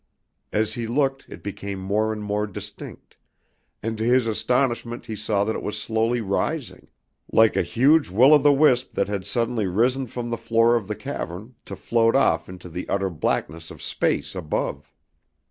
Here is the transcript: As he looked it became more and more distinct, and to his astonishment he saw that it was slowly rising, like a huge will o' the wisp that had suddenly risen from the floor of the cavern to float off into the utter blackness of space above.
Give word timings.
As 0.51 0.73
he 0.73 0.87
looked 0.87 1.27
it 1.29 1.43
became 1.43 1.77
more 1.77 2.11
and 2.11 2.23
more 2.23 2.47
distinct, 2.47 3.17
and 3.83 3.99
to 3.99 4.03
his 4.03 4.25
astonishment 4.25 5.05
he 5.05 5.15
saw 5.15 5.43
that 5.43 5.55
it 5.55 5.61
was 5.61 5.79
slowly 5.79 6.21
rising, 6.21 6.89
like 7.31 7.55
a 7.55 7.61
huge 7.61 8.09
will 8.09 8.33
o' 8.33 8.39
the 8.39 8.51
wisp 8.51 8.95
that 8.95 9.07
had 9.07 9.27
suddenly 9.27 9.67
risen 9.67 10.07
from 10.07 10.31
the 10.31 10.39
floor 10.41 10.73
of 10.75 10.87
the 10.87 10.95
cavern 10.95 11.53
to 11.65 11.75
float 11.75 12.15
off 12.15 12.49
into 12.49 12.67
the 12.67 12.89
utter 12.89 13.11
blackness 13.11 13.69
of 13.69 13.79
space 13.79 14.33
above. 14.33 14.91